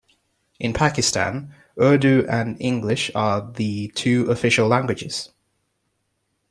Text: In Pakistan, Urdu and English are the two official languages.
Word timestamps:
In 0.59 0.73
Pakistan, 0.73 1.53
Urdu 1.79 2.25
and 2.27 2.59
English 2.59 3.11
are 3.13 3.51
the 3.51 3.89
two 3.89 4.31
official 4.31 4.67
languages. 4.67 5.29